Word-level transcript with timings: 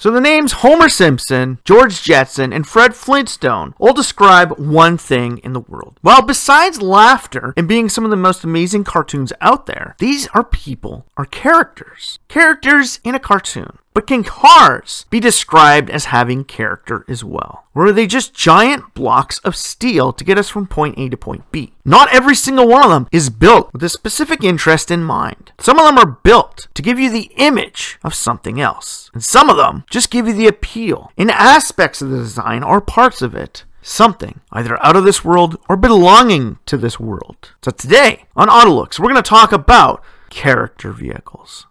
So 0.00 0.12
the 0.12 0.20
names 0.20 0.52
Homer 0.52 0.88
Simpson, 0.88 1.58
George 1.64 2.04
Jetson, 2.04 2.52
and 2.52 2.64
Fred 2.64 2.94
Flintstone 2.94 3.74
all 3.80 3.92
describe 3.92 4.56
one 4.56 4.96
thing 4.96 5.38
in 5.38 5.54
the 5.54 5.60
world. 5.60 5.98
Well, 6.04 6.22
besides 6.22 6.80
laughter 6.80 7.52
and 7.56 7.66
being 7.66 7.88
some 7.88 8.04
of 8.04 8.10
the 8.10 8.16
most 8.16 8.44
amazing 8.44 8.84
cartoons 8.84 9.32
out 9.40 9.66
there, 9.66 9.96
these 9.98 10.28
are 10.28 10.44
people, 10.44 11.06
are 11.16 11.24
characters. 11.24 12.20
Characters 12.28 13.00
in 13.02 13.16
a 13.16 13.18
cartoon. 13.18 13.78
But 13.98 14.06
can 14.06 14.22
cars 14.22 15.06
be 15.10 15.18
described 15.18 15.90
as 15.90 16.04
having 16.04 16.44
character 16.44 17.04
as 17.08 17.24
well? 17.24 17.64
Or 17.74 17.86
are 17.86 17.92
they 17.92 18.06
just 18.06 18.32
giant 18.32 18.94
blocks 18.94 19.40
of 19.40 19.56
steel 19.56 20.12
to 20.12 20.22
get 20.22 20.38
us 20.38 20.48
from 20.48 20.68
point 20.68 20.96
A 20.98 21.08
to 21.08 21.16
point 21.16 21.50
B? 21.50 21.72
Not 21.84 22.14
every 22.14 22.36
single 22.36 22.68
one 22.68 22.84
of 22.84 22.90
them 22.90 23.08
is 23.10 23.28
built 23.28 23.72
with 23.72 23.82
a 23.82 23.88
specific 23.88 24.44
interest 24.44 24.92
in 24.92 25.02
mind. 25.02 25.50
Some 25.58 25.80
of 25.80 25.84
them 25.84 25.98
are 25.98 26.20
built 26.22 26.68
to 26.74 26.80
give 26.80 27.00
you 27.00 27.10
the 27.10 27.32
image 27.38 27.98
of 28.04 28.14
something 28.14 28.60
else. 28.60 29.10
And 29.14 29.24
some 29.24 29.50
of 29.50 29.56
them 29.56 29.82
just 29.90 30.12
give 30.12 30.28
you 30.28 30.32
the 30.32 30.46
appeal 30.46 31.10
in 31.16 31.28
aspects 31.28 32.00
of 32.00 32.10
the 32.10 32.18
design 32.18 32.62
or 32.62 32.80
parts 32.80 33.20
of 33.20 33.34
it 33.34 33.64
something 33.82 34.38
either 34.52 34.80
out 34.86 34.94
of 34.94 35.02
this 35.02 35.24
world 35.24 35.58
or 35.68 35.76
belonging 35.76 36.60
to 36.66 36.76
this 36.76 37.00
world. 37.00 37.50
So 37.64 37.72
today 37.72 38.26
on 38.36 38.46
Autolux, 38.46 39.00
we're 39.00 39.10
going 39.10 39.16
to 39.16 39.28
talk 39.28 39.50
about 39.50 40.04
character 40.30 40.92
vehicles. 40.92 41.66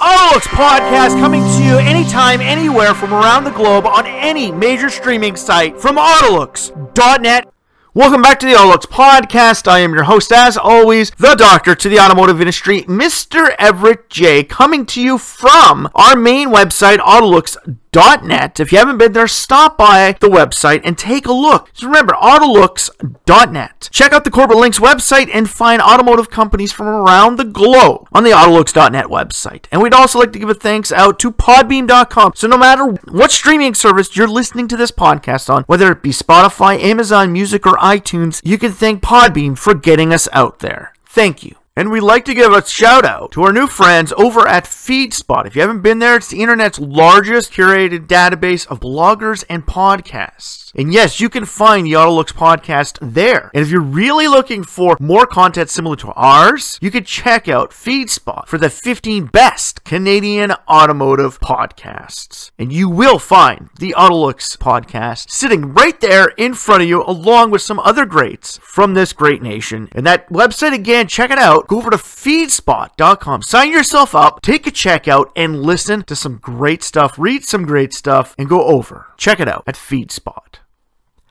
Autolux 0.00 0.46
podcast 0.46 1.20
coming 1.20 1.42
to 1.42 1.62
you 1.62 1.76
anytime, 1.76 2.40
anywhere 2.40 2.94
from 2.94 3.12
around 3.12 3.44
the 3.44 3.50
globe 3.50 3.84
on 3.84 4.06
any 4.06 4.50
major 4.50 4.88
streaming 4.88 5.36
site 5.36 5.78
from 5.78 5.96
Autolux.net. 5.96 7.52
Welcome 7.92 8.22
back 8.22 8.40
to 8.40 8.46
the 8.46 8.54
Autolux 8.54 8.86
podcast. 8.86 9.68
I 9.68 9.80
am 9.80 9.92
your 9.92 10.04
host, 10.04 10.32
as 10.32 10.56
always, 10.56 11.10
the 11.18 11.34
doctor 11.34 11.74
to 11.74 11.88
the 11.90 12.00
automotive 12.00 12.40
industry, 12.40 12.82
Mr. 12.84 13.54
Everett 13.58 14.08
J, 14.08 14.42
coming 14.42 14.86
to 14.86 15.02
you 15.02 15.18
from 15.18 15.90
our 15.94 16.16
main 16.16 16.48
website, 16.48 16.98
Autolux.net 16.98 17.79
autolux.net. 17.92 18.60
If 18.60 18.72
you 18.72 18.78
haven't 18.78 18.98
been 18.98 19.12
there, 19.12 19.28
stop 19.28 19.78
by 19.78 20.16
the 20.20 20.28
website 20.28 20.82
and 20.84 20.96
take 20.96 21.26
a 21.26 21.32
look. 21.32 21.72
Just 21.72 21.84
remember, 21.84 22.14
autolux.net. 22.14 23.88
Check 23.92 24.12
out 24.12 24.24
the 24.24 24.30
Corporate 24.30 24.58
Links 24.58 24.78
website 24.78 25.30
and 25.32 25.48
find 25.48 25.82
automotive 25.82 26.30
companies 26.30 26.72
from 26.72 26.86
around 26.86 27.36
the 27.36 27.44
globe 27.44 28.08
on 28.12 28.24
the 28.24 28.30
autolux.net 28.30 29.06
website. 29.06 29.66
And 29.72 29.82
we'd 29.82 29.94
also 29.94 30.18
like 30.18 30.32
to 30.32 30.38
give 30.38 30.50
a 30.50 30.54
thanks 30.54 30.92
out 30.92 31.18
to 31.20 31.30
podbean.com. 31.30 32.32
So 32.36 32.46
no 32.46 32.58
matter 32.58 32.86
what 33.10 33.30
streaming 33.30 33.74
service 33.74 34.16
you're 34.16 34.28
listening 34.28 34.68
to 34.68 34.76
this 34.76 34.90
podcast 34.90 35.52
on, 35.52 35.64
whether 35.64 35.90
it 35.92 36.02
be 36.02 36.10
Spotify, 36.10 36.80
Amazon 36.80 37.32
Music, 37.32 37.66
or 37.66 37.76
iTunes, 37.76 38.40
you 38.44 38.58
can 38.58 38.72
thank 38.72 39.02
Podbean 39.02 39.56
for 39.56 39.74
getting 39.74 40.12
us 40.12 40.28
out 40.32 40.60
there. 40.60 40.92
Thank 41.06 41.42
you. 41.42 41.59
And 41.80 41.90
we'd 41.90 42.00
like 42.00 42.26
to 42.26 42.34
give 42.34 42.52
a 42.52 42.62
shout 42.66 43.06
out 43.06 43.32
to 43.32 43.42
our 43.44 43.54
new 43.54 43.66
friends 43.66 44.12
over 44.18 44.46
at 44.46 44.64
FeedSpot. 44.64 45.46
If 45.46 45.56
you 45.56 45.62
haven't 45.62 45.80
been 45.80 45.98
there, 45.98 46.16
it's 46.16 46.28
the 46.28 46.42
internet's 46.42 46.78
largest 46.78 47.54
curated 47.54 48.06
database 48.06 48.66
of 48.66 48.80
bloggers 48.80 49.46
and 49.48 49.64
podcasts. 49.64 50.60
And 50.74 50.92
yes, 50.92 51.20
you 51.20 51.30
can 51.30 51.46
find 51.46 51.86
the 51.86 51.94
Autolux 51.94 52.34
podcast 52.34 52.98
there. 53.00 53.50
And 53.54 53.62
if 53.62 53.70
you're 53.70 53.80
really 53.80 54.28
looking 54.28 54.62
for 54.62 54.98
more 55.00 55.26
content 55.26 55.70
similar 55.70 55.96
to 55.96 56.12
ours, 56.12 56.78
you 56.82 56.90
can 56.90 57.02
check 57.04 57.48
out 57.48 57.70
FeedSpot 57.70 58.46
for 58.46 58.58
the 58.58 58.68
15 58.70 59.26
best 59.26 59.82
Canadian 59.84 60.52
automotive 60.68 61.40
podcasts. 61.40 62.50
And 62.58 62.72
you 62.72 62.90
will 62.90 63.18
find 63.18 63.70
the 63.78 63.94
Autolux 63.96 64.58
podcast 64.58 65.30
sitting 65.30 65.72
right 65.72 65.98
there 66.00 66.26
in 66.36 66.52
front 66.52 66.82
of 66.82 66.88
you, 66.88 67.02
along 67.04 67.50
with 67.50 67.62
some 67.62 67.80
other 67.80 68.04
greats 68.04 68.58
from 68.58 68.92
this 68.92 69.14
great 69.14 69.42
nation. 69.42 69.88
And 69.92 70.06
that 70.06 70.28
website, 70.28 70.74
again, 70.74 71.08
check 71.08 71.30
it 71.30 71.38
out. 71.38 71.66
Go 71.70 71.78
over 71.78 71.90
to 71.90 71.98
feedspot.com, 71.98 73.42
sign 73.42 73.70
yourself 73.70 74.12
up, 74.12 74.42
take 74.42 74.66
a 74.66 74.72
checkout, 74.72 75.30
and 75.36 75.62
listen 75.62 76.02
to 76.02 76.16
some 76.16 76.38
great 76.38 76.82
stuff, 76.82 77.16
read 77.16 77.44
some 77.44 77.64
great 77.64 77.94
stuff, 77.94 78.34
and 78.36 78.48
go 78.48 78.64
over. 78.64 79.06
Check 79.16 79.38
it 79.38 79.46
out 79.46 79.62
at 79.68 79.76
FeedSpot. 79.76 80.56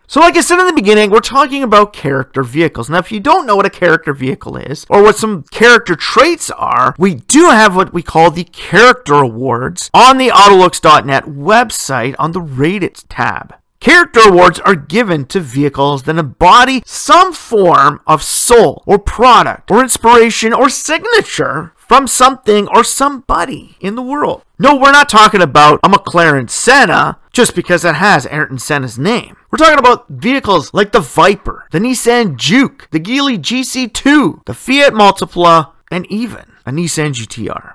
So, 0.08 0.22
like 0.22 0.38
I 0.38 0.40
said 0.40 0.62
in 0.62 0.68
the 0.68 0.72
beginning, 0.72 1.10
we're 1.10 1.20
talking 1.20 1.62
about 1.62 1.92
character 1.92 2.42
vehicles. 2.42 2.90
Now, 2.90 3.00
if 3.00 3.12
you 3.12 3.20
don't 3.20 3.46
know 3.46 3.58
what 3.58 3.66
a 3.66 3.70
character 3.70 4.14
vehicle 4.14 4.56
is, 4.56 4.86
or 4.90 5.04
what 5.04 5.18
some 5.18 5.44
character 5.52 5.98
traits 5.98 6.50
are, 6.52 6.96
we 6.98 7.16
do 7.16 7.50
have 7.50 7.76
what 7.76 7.92
we 7.92 8.02
call 8.02 8.32
the 8.32 8.46
Character 8.46 9.16
Awards 9.16 9.90
on 9.94 10.18
the 10.18 10.30
Autolux.net 10.30 11.26
website 11.26 12.16
on 12.18 12.32
the 12.32 12.40
Rated 12.40 12.96
tab. 13.10 13.59
Character 13.80 14.20
awards 14.26 14.60
are 14.60 14.76
given 14.76 15.26
to 15.28 15.40
vehicles 15.40 16.04
that 16.04 16.18
embody 16.18 16.84
some 16.86 17.32
form 17.32 18.02
of 18.06 18.22
soul, 18.22 18.84
or 18.86 19.00
product, 19.00 19.72
or 19.72 19.82
inspiration, 19.82 20.52
or 20.52 20.68
signature 20.70 21.72
from 21.78 22.06
something 22.06 22.68
or 22.68 22.84
somebody 22.84 23.78
in 23.80 23.96
the 23.96 24.02
world. 24.02 24.44
No, 24.60 24.76
we're 24.76 24.92
not 24.92 25.08
talking 25.08 25.42
about 25.42 25.80
a 25.82 25.88
McLaren 25.88 26.50
Senna 26.50 27.20
just 27.32 27.56
because 27.56 27.86
it 27.86 27.96
has 27.96 28.28
Ayrton 28.28 28.60
Senna's 28.60 29.00
name. 29.00 29.38
We're 29.50 29.58
talking 29.58 29.80
about 29.80 30.10
vehicles 30.10 30.74
like 30.74 30.92
the 30.92 31.00
Viper, 31.00 31.66
the 31.72 31.80
Nissan 31.80 32.36
Juke, 32.36 32.90
the 32.92 33.00
Geely 33.00 33.40
GC2, 33.40 34.46
the 34.46 34.54
Fiat 34.54 34.94
Multipla, 34.94 35.72
and 35.90 36.06
even 36.12 36.44
a 36.66 36.72
Nissan 36.72 37.14
GTR. 37.14 37.74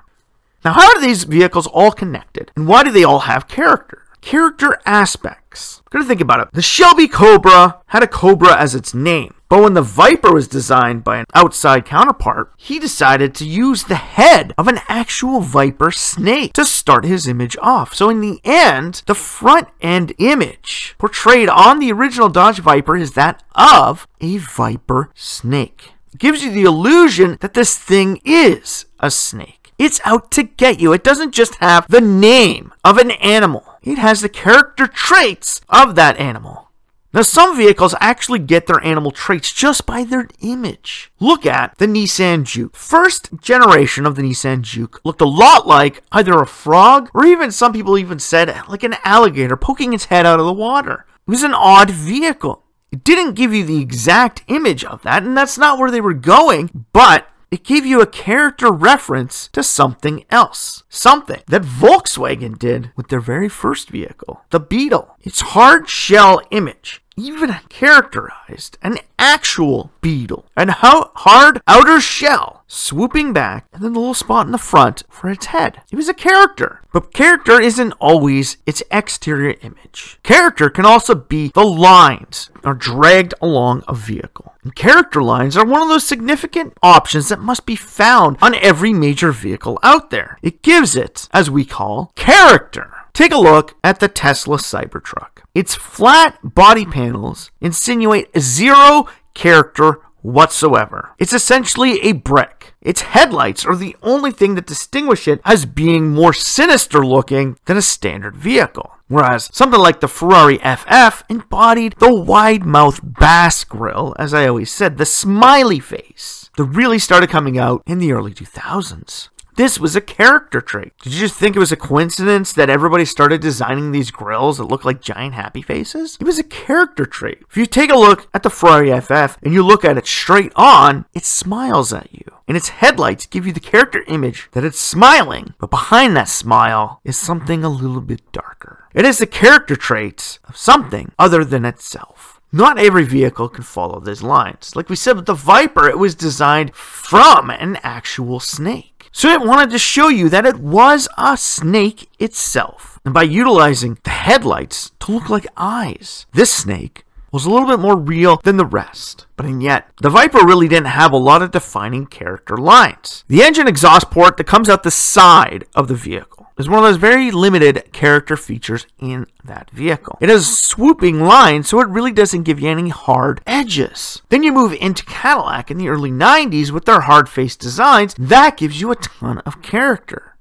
Now, 0.63 0.73
how 0.73 0.87
are 0.87 1.01
these 1.01 1.23
vehicles 1.25 1.67
all 1.67 1.91
connected? 1.91 2.51
And 2.55 2.67
why 2.67 2.83
do 2.83 2.91
they 2.91 3.03
all 3.03 3.19
have 3.21 3.47
character? 3.47 4.03
Character 4.25 4.81
aspects. 4.87 5.83
Gotta 5.91 6.03
think 6.03 6.19
about 6.19 6.39
it. 6.39 6.47
The 6.51 6.63
Shelby 6.63 7.07
Cobra 7.07 7.81
had 7.85 8.01
a 8.01 8.07
Cobra 8.07 8.59
as 8.59 8.73
its 8.73 8.91
name. 8.91 9.35
But 9.49 9.61
when 9.61 9.75
the 9.75 9.83
Viper 9.83 10.33
was 10.33 10.47
designed 10.47 11.03
by 11.03 11.17
an 11.17 11.25
outside 11.35 11.85
counterpart, 11.85 12.51
he 12.57 12.79
decided 12.79 13.35
to 13.35 13.47
use 13.47 13.83
the 13.83 13.93
head 13.93 14.51
of 14.57 14.67
an 14.67 14.79
actual 14.87 15.41
Viper 15.41 15.91
snake 15.91 16.53
to 16.53 16.65
start 16.65 17.05
his 17.05 17.27
image 17.27 17.55
off. 17.61 17.93
So 17.93 18.09
in 18.09 18.19
the 18.19 18.41
end, 18.43 19.03
the 19.05 19.13
front 19.13 19.67
end 19.79 20.13
image 20.17 20.95
portrayed 20.97 21.47
on 21.47 21.77
the 21.77 21.91
original 21.91 22.27
Dodge 22.27 22.57
Viper 22.57 22.97
is 22.97 23.11
that 23.11 23.43
of 23.53 24.07
a 24.21 24.37
Viper 24.37 25.11
snake. 25.13 25.91
It 26.11 26.19
gives 26.19 26.43
you 26.43 26.49
the 26.49 26.63
illusion 26.63 27.37
that 27.41 27.53
this 27.53 27.77
thing 27.77 28.21
is 28.25 28.87
a 28.99 29.11
snake. 29.11 29.73
It's 29.77 30.01
out 30.03 30.31
to 30.31 30.43
get 30.43 30.79
you. 30.79 30.93
It 30.93 31.03
doesn't 31.03 31.33
just 31.33 31.55
have 31.55 31.85
the 31.89 32.01
name 32.01 32.73
of 32.83 32.97
an 32.97 33.11
animal. 33.11 33.74
It 33.85 33.99
has 33.99 34.21
the 34.21 34.29
character 34.29 34.87
traits 34.87 35.61
of 35.69 35.95
that 35.95 36.17
animal. 36.17 36.65
Now, 37.13 37.21
some 37.21 37.55
vehicles 37.55 37.95
actually 38.01 38.39
get 38.39 38.67
their 38.67 38.83
animal 38.83 39.11
traits 39.11 39.53
just 39.53 39.85
by 39.85 40.03
their 40.03 40.27
image. 40.41 41.13
Look 41.21 41.45
at 41.45 41.77
the 41.77 41.85
Nissan 41.85 42.43
Juke. 42.43 42.75
First 42.75 43.29
generation 43.41 44.05
of 44.05 44.15
the 44.15 44.21
Nissan 44.21 44.63
Juke 44.63 44.99
looked 45.05 45.21
a 45.21 45.25
lot 45.25 45.65
like 45.65 46.03
either 46.11 46.33
a 46.33 46.45
frog 46.45 47.09
or 47.13 47.23
even 47.25 47.51
some 47.51 47.71
people 47.71 47.97
even 47.97 48.19
said 48.19 48.53
like 48.67 48.83
an 48.83 48.95
alligator 49.05 49.55
poking 49.55 49.93
its 49.93 50.05
head 50.05 50.25
out 50.25 50.41
of 50.41 50.45
the 50.45 50.51
water. 50.51 51.05
It 51.25 51.31
was 51.31 51.43
an 51.43 51.53
odd 51.53 51.89
vehicle. 51.89 52.63
It 52.91 53.03
didn't 53.05 53.35
give 53.35 53.53
you 53.53 53.63
the 53.63 53.81
exact 53.81 54.43
image 54.47 54.83
of 54.83 55.01
that, 55.03 55.23
and 55.23 55.37
that's 55.37 55.57
not 55.57 55.79
where 55.79 55.91
they 55.91 56.01
were 56.01 56.13
going, 56.13 56.85
but 56.91 57.29
it 57.51 57.63
gave 57.63 57.85
you 57.85 58.01
a 58.01 58.07
character 58.07 58.71
reference 58.71 59.49
to 59.49 59.63
something 59.63 60.25
else. 60.29 60.83
Something 60.89 61.41
that 61.47 61.61
Volkswagen 61.61 62.57
did 62.57 62.91
with 62.95 63.09
their 63.09 63.19
very 63.19 63.49
first 63.49 63.89
vehicle, 63.89 64.41
the 64.49 64.59
Beetle. 64.59 65.15
Its 65.21 65.41
hard 65.41 65.89
shell 65.89 66.41
image 66.51 67.01
even 67.17 67.55
characterized 67.69 68.77
an 68.81 68.97
actual 69.17 69.91
beetle 70.01 70.45
and 70.55 70.69
how 70.69 71.11
hard 71.15 71.61
outer 71.67 72.01
shell 72.01 72.54
swooping 72.67 73.33
back 73.33 73.67
and 73.73 73.83
then 73.83 73.93
the 73.93 73.99
little 73.99 74.13
spot 74.13 74.45
in 74.45 74.51
the 74.51 74.57
front 74.57 75.03
for 75.09 75.29
its 75.29 75.47
head. 75.47 75.81
It 75.91 75.95
was 75.95 76.09
a 76.09 76.13
character. 76.13 76.81
But 76.91 77.13
character 77.13 77.59
isn't 77.61 77.93
always 77.99 78.57
its 78.65 78.83
exterior 78.91 79.55
image. 79.61 80.19
Character 80.23 80.69
can 80.69 80.85
also 80.85 81.15
be 81.15 81.49
the 81.49 81.63
lines 81.63 82.49
are 82.63 82.73
dragged 82.73 83.33
along 83.41 83.83
a 83.87 83.93
vehicle. 83.93 84.53
And 84.63 84.75
character 84.75 85.21
lines 85.21 85.55
are 85.55 85.65
one 85.65 85.81
of 85.81 85.89
those 85.89 86.05
significant 86.07 86.73
options 86.81 87.29
that 87.29 87.39
must 87.39 87.65
be 87.65 87.75
found 87.75 88.37
on 88.41 88.55
every 88.55 88.93
major 88.93 89.31
vehicle 89.31 89.79
out 89.83 90.09
there. 90.09 90.37
It 90.41 90.61
gives 90.63 90.95
it, 90.95 91.29
as 91.31 91.51
we 91.51 91.65
call, 91.65 92.11
character. 92.15 92.91
Take 93.13 93.31
a 93.31 93.37
look 93.37 93.75
at 93.83 93.99
the 93.99 94.09
Tesla 94.09 94.57
Cybertruck. 94.57 95.43
Its 95.53 95.73
flat 95.73 96.37
body 96.43 96.85
panels 96.85 97.51
insinuate 97.61 98.37
zero 98.37 99.07
character 99.33 100.01
whatsoever. 100.25 101.13
It's 101.19 101.33
essentially 101.33 102.01
a 102.01 102.13
brick. 102.13 102.73
Its 102.81 103.01
headlights 103.01 103.65
are 103.65 103.75
the 103.75 103.95
only 104.01 104.31
thing 104.31 104.55
that 104.55 104.65
distinguish 104.65 105.27
it 105.27 105.39
as 105.45 105.65
being 105.65 106.09
more 106.09 106.33
sinister 106.33 107.05
looking 107.05 107.57
than 107.65 107.77
a 107.77 107.81
standard 107.81 108.35
vehicle. 108.35 108.91
Whereas 109.07 109.49
something 109.53 109.79
like 109.79 109.99
the 109.99 110.07
Ferrari 110.07 110.57
FF 110.57 111.23
embodied 111.29 111.95
the 111.99 112.13
wide 112.13 112.65
mouth 112.65 112.99
bass 113.03 113.63
grill, 113.63 114.15
as 114.17 114.33
I 114.33 114.47
always 114.47 114.71
said, 114.71 114.97
the 114.97 115.05
smiley 115.05 115.79
face 115.79 116.49
that 116.57 116.63
really 116.63 116.99
started 116.99 117.29
coming 117.29 117.59
out 117.59 117.83
in 117.85 117.99
the 117.99 118.11
early 118.11 118.33
2000s. 118.33 119.29
This 119.55 119.79
was 119.79 119.95
a 119.95 120.01
character 120.01 120.59
trait. 120.59 120.91
Did 121.01 121.13
you 121.13 121.19
just 121.19 121.35
think 121.35 121.55
it 121.55 121.59
was 121.59 121.71
a 121.71 121.77
coincidence 121.77 122.51
that 122.51 122.69
everybody 122.69 123.05
started 123.05 123.39
designing 123.39 123.91
these 123.91 124.11
grills 124.11 124.57
that 124.57 124.65
look 124.65 124.83
like 124.83 124.99
giant 124.99 125.33
happy 125.33 125.61
faces? 125.61 126.17
It 126.19 126.25
was 126.25 126.37
a 126.37 126.43
character 126.43 127.05
trait. 127.05 127.41
If 127.49 127.55
you 127.55 127.65
take 127.65 127.89
a 127.89 127.97
look 127.97 128.27
at 128.33 128.43
the 128.43 128.49
Ferrari 128.49 128.91
FF 128.99 129.37
and 129.41 129.53
you 129.53 129.63
look 129.63 129.85
at 129.85 129.97
it 129.97 130.07
straight 130.07 130.51
on, 130.57 131.05
it 131.13 131.23
smiles 131.23 131.93
at 131.93 132.13
you. 132.13 132.25
And 132.49 132.57
its 132.57 132.67
headlights 132.67 133.27
give 133.27 133.47
you 133.47 133.53
the 133.53 133.61
character 133.61 134.03
image 134.07 134.49
that 134.51 134.65
it's 134.65 134.79
smiling, 134.79 135.53
but 135.57 135.69
behind 135.69 136.17
that 136.17 136.27
smile 136.27 136.99
is 137.05 137.17
something 137.17 137.63
a 137.63 137.69
little 137.69 138.01
bit 138.01 138.29
darker. 138.33 138.89
It 138.93 139.05
is 139.05 139.19
the 139.19 139.25
character 139.25 139.77
traits 139.77 140.39
of 140.49 140.57
something 140.57 141.13
other 141.17 141.45
than 141.45 141.63
itself. 141.63 142.41
Not 142.51 142.77
every 142.77 143.03
vehicle 143.03 143.49
can 143.49 143.63
follow 143.63 143.99
these 143.99 144.23
lines. 144.23 144.75
Like 144.75 144.89
we 144.89 144.95
said 144.95 145.15
with 145.15 145.25
the 145.25 145.33
Viper, 145.33 145.89
it 145.89 145.97
was 145.97 146.15
designed 146.15 146.73
from 146.73 147.49
an 147.49 147.77
actual 147.83 148.39
snake. 148.39 148.94
So 149.17 149.29
it 149.29 149.39
wanted 149.39 149.69
to 149.69 149.79
show 149.79 150.09
you 150.09 150.27
that 150.27 150.45
it 150.45 150.57
was 150.57 151.07
a 151.17 151.37
snake 151.37 152.09
itself. 152.19 152.99
And 153.05 153.13
by 153.13 153.23
utilizing 153.23 153.97
the 154.03 154.09
headlights 154.09 154.91
to 154.99 155.13
look 155.13 155.29
like 155.29 155.47
eyes, 155.55 156.25
this 156.33 156.53
snake 156.53 157.05
was 157.31 157.45
a 157.45 157.49
little 157.49 157.65
bit 157.65 157.79
more 157.79 157.95
real 157.95 158.41
than 158.43 158.57
the 158.57 158.65
rest. 158.65 159.25
But 159.37 159.45
and 159.45 159.63
yet, 159.63 159.87
the 160.01 160.09
Viper 160.09 160.45
really 160.45 160.67
didn't 160.67 160.87
have 160.87 161.13
a 161.13 161.17
lot 161.17 161.41
of 161.41 161.51
defining 161.51 162.07
character 162.07 162.57
lines. 162.57 163.23
The 163.29 163.41
engine 163.41 163.69
exhaust 163.69 164.11
port 164.11 164.35
that 164.35 164.47
comes 164.47 164.67
out 164.67 164.83
the 164.83 164.91
side 164.91 165.63
of 165.73 165.87
the 165.87 165.95
vehicle 165.95 166.44
is 166.57 166.69
one 166.69 166.79
of 166.79 166.85
those 166.85 166.97
very 166.97 167.31
limited 167.31 167.91
character 167.91 168.37
features 168.37 168.87
in 168.99 169.27
that 169.43 169.69
vehicle. 169.71 170.17
It 170.21 170.29
has 170.29 170.57
swooping 170.57 171.21
lines, 171.21 171.67
so 171.67 171.79
it 171.81 171.87
really 171.89 172.11
doesn't 172.11 172.43
give 172.43 172.59
you 172.59 172.69
any 172.69 172.89
hard 172.89 173.41
edges. 173.45 174.21
Then 174.29 174.43
you 174.43 174.51
move 174.51 174.73
into 174.73 175.05
Cadillac 175.05 175.69
in 175.69 175.77
the 175.77 175.89
early 175.89 176.11
90s 176.11 176.71
with 176.71 176.85
their 176.85 177.01
hard 177.01 177.27
face 177.27 177.55
designs, 177.55 178.15
that 178.17 178.57
gives 178.57 178.79
you 178.79 178.91
a 178.91 178.95
ton 178.95 179.39
of 179.39 179.61
character. 179.61 180.34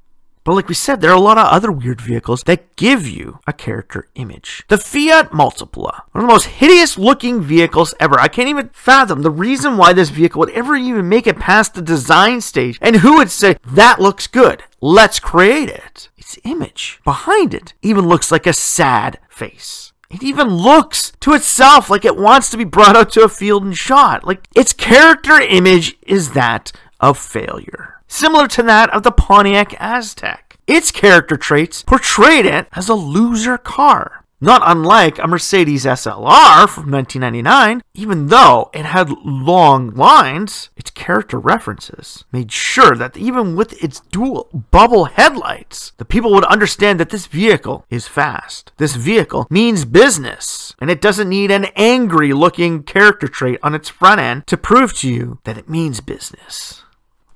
But 0.44 0.54
like 0.54 0.68
we 0.68 0.74
said, 0.74 1.00
there 1.00 1.10
are 1.10 1.16
a 1.16 1.20
lot 1.20 1.38
of 1.38 1.46
other 1.46 1.72
weird 1.72 2.02
vehicles 2.02 2.42
that 2.42 2.76
give 2.76 3.06
you 3.06 3.38
a 3.46 3.52
character 3.52 4.08
image. 4.14 4.62
The 4.68 4.76
Fiat 4.76 5.30
Multipla, 5.30 6.02
one 6.12 6.22
of 6.24 6.28
the 6.28 6.34
most 6.34 6.46
hideous 6.46 6.98
looking 6.98 7.40
vehicles 7.40 7.94
ever. 7.98 8.20
I 8.20 8.28
can't 8.28 8.50
even 8.50 8.68
fathom 8.74 9.22
the 9.22 9.30
reason 9.30 9.78
why 9.78 9.94
this 9.94 10.10
vehicle 10.10 10.40
would 10.40 10.50
ever 10.50 10.76
even 10.76 11.08
make 11.08 11.26
it 11.26 11.38
past 11.38 11.74
the 11.74 11.80
design 11.80 12.42
stage 12.42 12.78
and 12.82 12.96
who 12.96 13.16
would 13.16 13.30
say, 13.30 13.56
that 13.64 14.00
looks 14.00 14.26
good. 14.26 14.64
Let's 14.82 15.18
create 15.18 15.70
it. 15.70 16.10
Its 16.18 16.38
image 16.44 17.00
behind 17.04 17.54
it 17.54 17.72
even 17.80 18.06
looks 18.06 18.30
like 18.30 18.46
a 18.46 18.52
sad 18.52 19.18
face. 19.30 19.94
It 20.10 20.22
even 20.22 20.48
looks 20.48 21.12
to 21.20 21.32
itself 21.32 21.88
like 21.88 22.04
it 22.04 22.18
wants 22.18 22.50
to 22.50 22.58
be 22.58 22.64
brought 22.64 22.96
out 22.96 23.10
to 23.12 23.24
a 23.24 23.30
field 23.30 23.64
and 23.64 23.76
shot. 23.76 24.24
Like 24.24 24.46
its 24.54 24.74
character 24.74 25.40
image 25.40 25.96
is 26.02 26.32
that 26.32 26.70
of 27.00 27.18
failure 27.18 27.93
similar 28.08 28.46
to 28.48 28.62
that 28.62 28.90
of 28.90 29.02
the 29.02 29.12
Pontiac 29.12 29.70
Aztek. 29.72 30.56
Its 30.66 30.90
character 30.90 31.36
traits 31.36 31.82
portrayed 31.82 32.46
it 32.46 32.68
as 32.72 32.88
a 32.88 32.94
loser 32.94 33.58
car. 33.58 34.24
Not 34.44 34.62
unlike 34.64 35.18
a 35.18 35.26
Mercedes 35.26 35.86
SLR 35.86 36.68
from 36.68 36.90
1999, 36.90 37.82
even 37.94 38.26
though 38.26 38.68
it 38.74 38.84
had 38.84 39.08
long 39.24 39.94
lines, 39.94 40.68
its 40.76 40.90
character 40.90 41.38
references 41.38 42.24
made 42.30 42.52
sure 42.52 42.94
that 42.94 43.16
even 43.16 43.56
with 43.56 43.82
its 43.82 44.00
dual 44.00 44.50
bubble 44.70 45.06
headlights, 45.06 45.92
the 45.96 46.04
people 46.04 46.30
would 46.32 46.44
understand 46.44 47.00
that 47.00 47.08
this 47.08 47.26
vehicle 47.26 47.86
is 47.88 48.06
fast. 48.06 48.72
This 48.76 48.96
vehicle 48.96 49.46
means 49.48 49.86
business, 49.86 50.74
and 50.78 50.90
it 50.90 51.00
doesn't 51.00 51.30
need 51.30 51.50
an 51.50 51.66
angry 51.74 52.34
looking 52.34 52.82
character 52.82 53.28
trait 53.28 53.58
on 53.62 53.74
its 53.74 53.88
front 53.88 54.20
end 54.20 54.46
to 54.48 54.58
prove 54.58 54.92
to 54.98 55.08
you 55.08 55.38
that 55.44 55.56
it 55.56 55.70
means 55.70 56.02
business. 56.02 56.83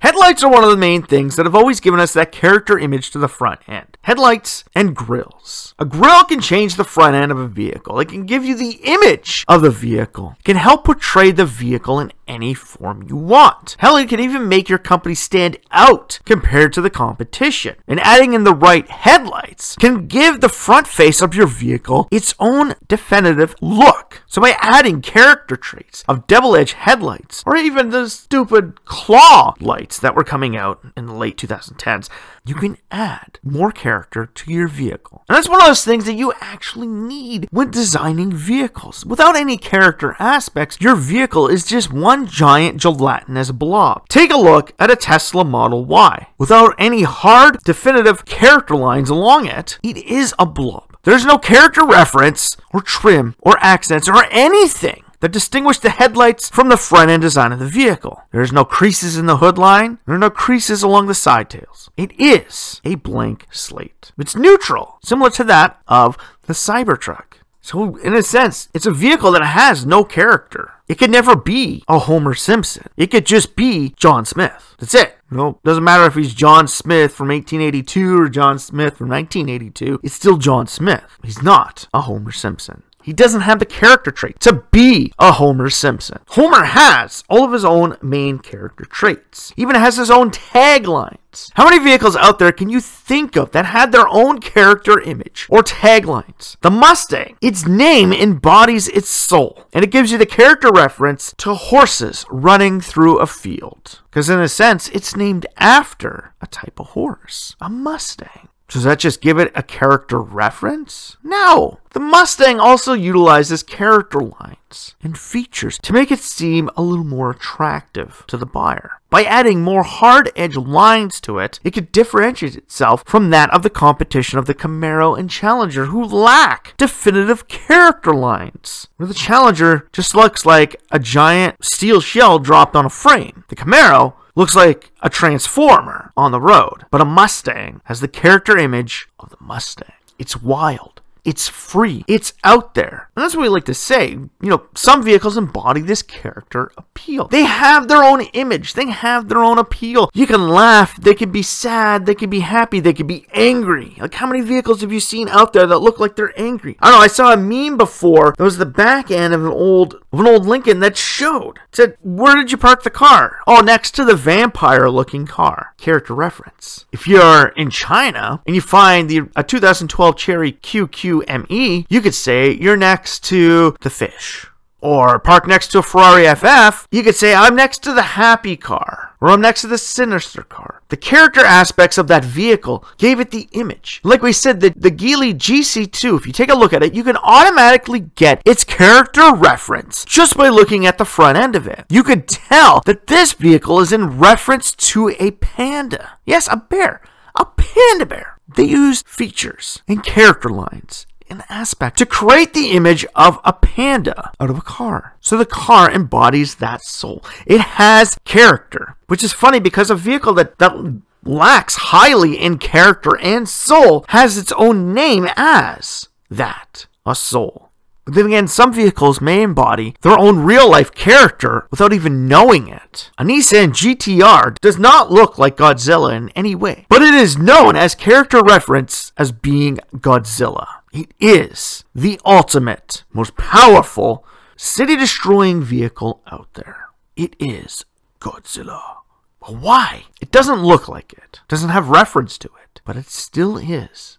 Headlights 0.01 0.43
are 0.43 0.51
one 0.51 0.63
of 0.63 0.69
the 0.69 0.77
main 0.77 1.03
things 1.03 1.35
that 1.35 1.45
have 1.45 1.55
always 1.55 1.81
given 1.81 1.99
us 1.99 2.13
that 2.13 2.31
character 2.31 2.79
image 2.79 3.11
to 3.11 3.19
the 3.19 3.27
front 3.27 3.59
end. 3.67 3.97
Headlights 4.03 4.63
and 4.73 4.95
grills. 4.95 5.75
A 5.77 5.83
grill 5.83 6.23
can 6.23 6.39
change 6.39 6.75
the 6.75 6.85
front 6.85 7.15
end 7.15 7.33
of 7.33 7.37
a 7.37 7.49
vehicle. 7.49 7.99
It 7.99 8.07
can 8.07 8.25
give 8.25 8.45
you 8.45 8.55
the 8.55 8.79
image 8.83 9.43
of 9.49 9.61
the 9.61 9.69
vehicle. 9.69 10.37
It 10.39 10.45
can 10.45 10.55
help 10.55 10.85
portray 10.85 11.31
the 11.31 11.45
vehicle 11.45 11.99
in 11.99 12.13
any 12.29 12.53
form 12.53 13.03
you 13.09 13.17
want. 13.17 13.75
Hell, 13.79 13.97
it 13.97 14.07
can 14.07 14.19
even 14.19 14.47
make 14.47 14.69
your 14.69 14.77
company 14.77 15.15
stand 15.15 15.57
out 15.71 16.19
compared 16.23 16.71
to 16.73 16.81
the 16.81 16.89
competition. 16.89 17.75
And 17.87 17.99
adding 17.99 18.33
in 18.33 18.43
the 18.45 18.53
right 18.53 18.87
headlights 18.89 19.75
can 19.75 20.07
give 20.07 20.39
the 20.39 20.47
front 20.47 20.87
face 20.87 21.21
of 21.21 21.35
your 21.35 21.47
vehicle 21.47 22.07
its 22.11 22.35
own 22.39 22.75
definitive 22.87 23.55
look. 23.59 24.21
So 24.27 24.41
by 24.41 24.55
adding 24.59 25.01
character 25.01 25.57
traits 25.57 26.03
of 26.07 26.27
double 26.27 26.55
edged 26.55 26.73
headlights, 26.73 27.43
or 27.45 27.57
even 27.57 27.89
the 27.89 28.07
stupid 28.09 28.85
claw 28.85 29.55
lights 29.59 29.99
that 29.99 30.15
were 30.15 30.23
coming 30.23 30.55
out 30.55 30.79
in 30.95 31.07
the 31.07 31.13
late 31.13 31.37
2010s, 31.37 32.09
you 32.45 32.55
can 32.55 32.77
add 32.91 33.39
more 33.43 33.71
character 33.71 34.25
to 34.25 34.51
your 34.51 34.67
vehicle. 34.67 35.23
And 35.27 35.35
that's 35.35 35.49
one 35.49 35.61
of 35.61 35.67
those 35.67 35.85
things 35.85 36.05
that 36.05 36.15
you 36.15 36.33
actually 36.39 36.87
need 36.87 37.47
when 37.51 37.71
designing 37.71 38.31
vehicles. 38.31 39.05
Without 39.05 39.35
any 39.35 39.57
character 39.57 40.15
aspects, 40.19 40.77
your 40.79 40.95
vehicle 40.95 41.47
is 41.47 41.65
just 41.65 41.91
one 41.93 42.27
giant 42.27 42.77
gelatinous 42.77 43.51
blob. 43.51 44.07
Take 44.09 44.31
a 44.31 44.37
look 44.37 44.73
at 44.79 44.91
a 44.91 44.95
Tesla 44.95 45.43
Model 45.43 45.85
Y. 45.85 46.27
Without 46.37 46.75
any 46.77 47.03
hard, 47.03 47.59
definitive 47.63 48.25
character 48.25 48.75
lines 48.75 49.09
along 49.09 49.47
it, 49.47 49.79
it 49.83 49.97
is 49.97 50.33
a 50.39 50.45
blob. 50.45 50.97
There's 51.03 51.25
no 51.25 51.37
character 51.37 51.85
reference, 51.85 52.57
or 52.73 52.81
trim, 52.81 53.35
or 53.39 53.57
accents, 53.61 54.09
or 54.09 54.25
anything 54.31 55.03
that 55.19 55.31
distinguish 55.31 55.79
the 55.79 55.89
headlights 55.89 56.49
from 56.49 56.69
the 56.69 56.77
front 56.77 57.09
end 57.09 57.21
design 57.21 57.51
of 57.51 57.59
the 57.59 57.67
vehicle. 57.67 58.21
There's 58.31 58.51
no 58.51 58.65
creases 58.65 59.17
in 59.17 59.25
the 59.25 59.37
hood 59.37 59.57
line, 59.57 59.99
there 60.05 60.15
are 60.15 60.19
no 60.19 60.29
creases 60.29 60.83
along 60.83 61.07
the 61.07 61.13
side 61.13 61.49
tails. 61.49 61.89
It 61.97 62.11
is 62.19 62.81
a 62.85 62.95
blank 62.95 63.47
slate. 63.51 64.11
It's 64.17 64.35
neutral, 64.35 64.97
similar 65.03 65.29
to 65.31 65.43
that 65.45 65.81
of 65.87 66.17
the 66.43 66.53
Cybertruck. 66.53 67.39
So, 67.61 67.97
in 67.97 68.15
a 68.15 68.23
sense, 68.23 68.69
it's 68.73 68.85
a 68.85 68.91
vehicle 68.91 69.31
that 69.33 69.43
has 69.43 69.85
no 69.85 70.03
character. 70.03 70.73
It 70.87 70.97
could 70.97 71.11
never 71.11 71.35
be 71.35 71.83
a 71.87 71.99
Homer 71.99 72.33
Simpson. 72.33 72.87
It 72.97 73.11
could 73.11 73.27
just 73.27 73.55
be 73.55 73.89
John 73.95 74.25
Smith. 74.25 74.75
That's 74.79 74.95
it. 74.95 75.17
Know, 75.29 75.59
doesn't 75.63 75.83
matter 75.83 76.05
if 76.05 76.15
he's 76.15 76.33
John 76.33 76.67
Smith 76.67 77.13
from 77.13 77.27
1882 77.27 78.19
or 78.19 78.29
John 78.29 78.57
Smith 78.57 78.97
from 78.97 79.09
1982. 79.09 79.99
It's 80.01 80.15
still 80.15 80.37
John 80.37 80.65
Smith. 80.65 81.19
He's 81.23 81.43
not 81.43 81.87
a 81.93 82.01
Homer 82.01 82.31
Simpson. 82.31 82.81
He 83.03 83.13
doesn't 83.13 83.41
have 83.41 83.59
the 83.59 83.65
character 83.65 84.11
trait 84.11 84.39
to 84.41 84.63
be 84.71 85.13
a 85.17 85.33
Homer 85.33 85.69
Simpson. 85.69 86.19
Homer 86.29 86.65
has 86.65 87.23
all 87.29 87.43
of 87.43 87.53
his 87.53 87.65
own 87.65 87.97
main 88.01 88.39
character 88.39 88.85
traits, 88.85 89.53
even 89.55 89.75
has 89.75 89.97
his 89.97 90.11
own 90.11 90.31
taglines. 90.31 91.51
How 91.53 91.63
many 91.63 91.79
vehicles 91.79 92.15
out 92.15 92.39
there 92.39 92.51
can 92.51 92.69
you 92.69 92.81
think 92.81 93.35
of 93.35 93.51
that 93.51 93.67
had 93.67 93.91
their 93.91 94.07
own 94.07 94.39
character 94.39 94.99
image 94.99 95.47
or 95.49 95.61
taglines? 95.61 96.57
The 96.61 96.71
Mustang, 96.71 97.37
its 97.41 97.65
name 97.65 98.11
embodies 98.11 98.87
its 98.89 99.09
soul, 99.09 99.65
and 99.73 99.83
it 99.83 99.91
gives 99.91 100.11
you 100.11 100.17
the 100.17 100.25
character 100.25 100.71
reference 100.71 101.33
to 101.37 101.53
horses 101.53 102.25
running 102.29 102.81
through 102.81 103.19
a 103.19 103.27
field. 103.27 104.01
Because 104.09 104.29
in 104.29 104.39
a 104.39 104.47
sense, 104.47 104.89
it's 104.89 105.15
named 105.15 105.45
after 105.57 106.33
a 106.41 106.47
type 106.47 106.79
of 106.79 106.87
horse, 106.87 107.55
a 107.61 107.69
Mustang. 107.69 108.49
Does 108.69 108.83
that 108.83 108.99
just 108.99 109.19
give 109.19 109.39
it 109.39 109.51
a 109.55 109.63
character 109.63 110.21
reference? 110.21 111.17
No. 111.23 111.79
The 111.91 111.99
Mustang 111.99 112.59
also 112.59 112.93
utilizes 112.93 113.63
character 113.63 114.21
lines 114.21 114.95
and 115.01 115.17
features 115.17 115.79
to 115.79 115.91
make 115.91 116.11
it 116.11 116.19
seem 116.19 116.69
a 116.77 116.83
little 116.83 117.03
more 117.03 117.31
attractive 117.31 118.23
to 118.27 118.37
the 118.37 118.45
buyer. 118.45 119.01
By 119.09 119.23
adding 119.23 119.63
more 119.63 119.81
hard 119.81 120.31
edge 120.35 120.55
lines 120.55 121.19
to 121.21 121.39
it, 121.39 121.59
it 121.63 121.71
could 121.71 121.91
differentiate 121.91 122.55
itself 122.55 123.03
from 123.07 123.31
that 123.31 123.51
of 123.51 123.63
the 123.63 123.71
competition 123.71 124.37
of 124.37 124.45
the 124.45 124.53
Camaro 124.53 125.17
and 125.17 125.31
Challenger, 125.31 125.85
who 125.85 126.03
lack 126.03 126.75
definitive 126.77 127.47
character 127.47 128.13
lines. 128.13 128.87
Where 128.97 129.07
the 129.07 129.15
Challenger 129.15 129.89
just 129.91 130.13
looks 130.13 130.45
like 130.45 130.79
a 130.91 130.99
giant 130.99 131.65
steel 131.65 132.01
shell 132.01 132.37
dropped 132.37 132.75
on 132.75 132.85
a 132.85 132.89
frame. 132.89 133.45
The 133.47 133.55
Camaro 133.55 134.13
looks 134.39 134.55
like 134.55 134.91
a 135.01 135.09
transformer 135.09 136.13
on 136.15 136.31
the 136.31 136.39
road, 136.39 136.85
but 136.91 137.01
a 137.01 137.05
Mustang 137.05 137.81
has 137.83 137.99
the 137.99 138.07
character 138.07 138.57
image 138.57 139.09
of 139.19 139.29
the 139.29 139.37
Mustang. 139.41 139.91
It's 140.17 140.41
wild. 140.41 140.98
It's 141.25 141.47
free. 141.47 142.03
It's 142.07 142.33
out 142.43 142.75
there. 142.75 143.09
And 143.15 143.23
that's 143.23 143.35
what 143.35 143.43
we 143.43 143.49
like 143.49 143.65
to 143.65 143.73
say. 143.73 144.11
You 144.11 144.29
know, 144.41 144.67
some 144.75 145.03
vehicles 145.03 145.37
embody 145.37 145.81
this 145.81 146.01
character 146.01 146.71
appeal. 146.77 147.27
They 147.27 147.43
have 147.43 147.87
their 147.87 148.03
own 148.03 148.21
image. 148.33 148.73
They 148.73 148.89
have 148.89 149.27
their 149.27 149.43
own 149.43 149.57
appeal. 149.57 150.09
You 150.13 150.27
can 150.27 150.47
laugh. 150.47 150.95
They 150.99 151.13
can 151.13 151.31
be 151.31 151.43
sad. 151.43 152.05
They 152.05 152.15
can 152.15 152.29
be 152.29 152.39
happy. 152.39 152.79
They 152.79 152.93
can 152.93 153.07
be 153.07 153.25
angry. 153.33 153.95
Like, 153.99 154.13
how 154.15 154.27
many 154.27 154.41
vehicles 154.41 154.81
have 154.81 154.91
you 154.91 154.99
seen 154.99 155.27
out 155.29 155.53
there 155.53 155.67
that 155.67 155.79
look 155.79 155.99
like 155.99 156.15
they're 156.15 156.39
angry? 156.39 156.77
I 156.79 156.89
don't 156.89 156.99
know. 156.99 157.03
I 157.03 157.07
saw 157.07 157.33
a 157.33 157.37
meme 157.37 157.77
before. 157.77 158.33
That 158.37 158.43
was 158.43 158.57
the 158.57 158.65
back 158.65 159.11
end 159.11 159.33
of 159.33 159.43
an 159.43 159.51
old 159.51 159.95
of 160.11 160.19
an 160.19 160.27
old 160.27 160.45
Lincoln 160.45 160.79
that 160.79 160.97
showed. 160.97 161.57
It 161.57 161.75
said, 161.75 161.97
Where 162.01 162.35
did 162.35 162.51
you 162.51 162.57
park 162.57 162.83
the 162.83 162.89
car? 162.89 163.39
Oh, 163.45 163.61
next 163.61 163.91
to 163.95 164.05
the 164.05 164.15
vampire 164.15 164.89
looking 164.89 165.27
car. 165.27 165.68
Character 165.79 166.13
reference. 166.13 166.85
If 166.91 167.07
you're 167.07 167.47
in 167.49 167.69
China 167.69 168.41
and 168.45 168.55
you 168.55 168.61
find 168.61 169.09
the 169.09 169.29
a 169.35 169.43
2012 169.43 170.15
Chery 170.15 170.53
QQME, 170.53 171.85
you 171.89 172.01
could 172.01 172.15
say 172.15 172.51
you're 172.51 172.77
next 172.77 173.23
to 173.25 173.75
the 173.81 173.89
fish 173.89 174.47
or 174.81 175.19
park 175.19 175.47
next 175.47 175.67
to 175.69 175.79
a 175.79 175.83
Ferrari 175.83 176.25
FF, 176.35 176.87
you 176.91 177.03
could 177.03 177.15
say, 177.15 177.33
I'm 177.33 177.55
next 177.55 177.83
to 177.83 177.93
the 177.93 178.01
happy 178.01 178.55
car, 178.55 179.15
or 179.19 179.29
I'm 179.29 179.41
next 179.41 179.61
to 179.61 179.67
the 179.67 179.77
sinister 179.77 180.43
car. 180.43 180.81
The 180.89 180.97
character 180.97 181.41
aspects 181.41 181.97
of 181.97 182.07
that 182.07 182.23
vehicle 182.23 182.85
gave 182.97 183.19
it 183.19 183.31
the 183.31 183.47
image. 183.51 184.01
Like 184.03 184.21
we 184.21 184.33
said, 184.33 184.59
the, 184.59 184.73
the 184.75 184.91
Geely 184.91 185.33
GC2, 185.33 186.17
if 186.17 186.27
you 186.27 186.33
take 186.33 186.49
a 186.49 186.57
look 186.57 186.73
at 186.73 186.83
it, 186.83 186.93
you 186.93 187.03
can 187.03 187.17
automatically 187.17 187.99
get 188.15 188.41
its 188.45 188.63
character 188.63 189.33
reference 189.33 190.05
just 190.05 190.37
by 190.37 190.49
looking 190.49 190.85
at 190.85 190.97
the 190.97 191.05
front 191.05 191.37
end 191.37 191.55
of 191.55 191.67
it. 191.67 191.85
You 191.89 192.03
could 192.03 192.27
tell 192.27 192.81
that 192.85 193.07
this 193.07 193.33
vehicle 193.33 193.79
is 193.79 193.91
in 193.91 194.19
reference 194.19 194.71
to 194.73 195.09
a 195.19 195.31
panda. 195.31 196.11
Yes, 196.25 196.47
a 196.51 196.57
bear. 196.57 197.01
A 197.35 197.45
panda 197.45 198.05
bear. 198.05 198.37
They 198.55 198.63
use 198.63 199.03
features 199.03 199.83
and 199.87 200.03
character 200.03 200.49
lines 200.49 201.05
an 201.29 201.43
aspect 201.49 201.97
to 201.97 202.05
create 202.05 202.53
the 202.53 202.71
image 202.71 203.05
of 203.15 203.39
a 203.43 203.53
panda 203.53 204.31
out 204.39 204.49
of 204.49 204.57
a 204.57 204.61
car. 204.61 205.15
So 205.19 205.37
the 205.37 205.45
car 205.45 205.91
embodies 205.91 206.55
that 206.55 206.81
soul. 206.81 207.23
It 207.45 207.61
has 207.61 208.17
character, 208.25 208.95
which 209.07 209.23
is 209.23 209.33
funny 209.33 209.59
because 209.59 209.89
a 209.89 209.95
vehicle 209.95 210.33
that, 210.33 210.57
that 210.59 211.01
lacks 211.23 211.75
highly 211.75 212.35
in 212.35 212.57
character 212.57 213.17
and 213.17 213.47
soul 213.47 214.05
has 214.09 214.37
its 214.37 214.51
own 214.53 214.93
name 214.93 215.27
as 215.35 216.09
that, 216.29 216.87
a 217.05 217.15
soul. 217.15 217.69
But 218.09 218.15
then 218.15 218.25
again, 218.25 218.47
some 218.47 218.73
vehicles 218.73 219.21
may 219.21 219.43
embody 219.43 219.93
their 220.01 220.17
own 220.17 220.39
real 220.39 220.67
life 220.67 220.91
character 220.95 221.67
without 221.69 221.93
even 221.93 222.27
knowing 222.27 222.67
it. 222.67 223.11
A 223.19 223.23
Nissan 223.23 223.69
GTR 223.69 224.55
does 224.61 224.79
not 224.79 225.11
look 225.11 225.37
like 225.37 225.57
Godzilla 225.57 226.15
in 226.15 226.29
any 226.29 226.55
way, 226.55 226.87
but 226.89 227.03
it 227.03 227.13
is 227.13 227.37
known 227.37 227.75
as 227.75 227.93
character 227.93 228.41
reference 228.41 229.13
as 229.15 229.31
being 229.31 229.77
Godzilla. 229.93 230.78
It 230.91 231.13
is 231.19 231.83
the 231.93 232.19
ultimate, 232.25 233.03
most 233.13 233.35
powerful, 233.37 234.25
city 234.55 234.95
destroying 234.95 235.61
vehicle 235.61 236.21
out 236.31 236.53
there. 236.55 236.87
It 237.15 237.35
is 237.39 237.85
Godzilla. 238.19 238.97
But 239.39 239.55
why? 239.57 240.05
It 240.19 240.31
doesn't 240.31 240.63
look 240.63 240.87
like 240.87 241.13
it, 241.13 241.41
doesn't 241.47 241.69
have 241.69 241.89
reference 241.89 242.37
to 242.39 242.49
it, 242.63 242.81
but 242.85 242.97
it 242.97 243.07
still 243.07 243.57
is 243.57 244.17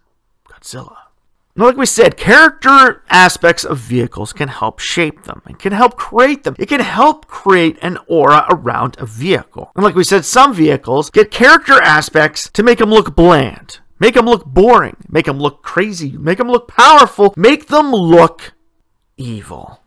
Godzilla. 0.48 0.96
Now, 1.56 1.64
like 1.64 1.76
we 1.76 1.86
said, 1.86 2.16
character 2.16 3.02
aspects 3.10 3.64
of 3.64 3.78
vehicles 3.78 4.32
can 4.32 4.48
help 4.48 4.78
shape 4.78 5.24
them 5.24 5.42
and 5.44 5.58
can 5.58 5.72
help 5.72 5.96
create 5.96 6.44
them. 6.44 6.54
It 6.58 6.68
can 6.68 6.80
help 6.80 7.26
create 7.26 7.76
an 7.82 7.98
aura 8.06 8.46
around 8.48 8.96
a 8.98 9.06
vehicle. 9.06 9.72
And 9.74 9.84
like 9.84 9.96
we 9.96 10.04
said, 10.04 10.24
some 10.24 10.54
vehicles 10.54 11.10
get 11.10 11.32
character 11.32 11.82
aspects 11.82 12.48
to 12.50 12.62
make 12.62 12.78
them 12.78 12.90
look 12.90 13.16
bland, 13.16 13.80
Make 14.00 14.14
them 14.14 14.26
look 14.26 14.46
boring. 14.46 14.96
Make 15.08 15.26
them 15.26 15.38
look 15.38 15.62
crazy. 15.62 16.16
Make 16.16 16.38
them 16.38 16.48
look 16.48 16.66
powerful. 16.66 17.34
Make 17.36 17.68
them 17.68 17.92
look 17.92 18.54
evil. 19.16 19.80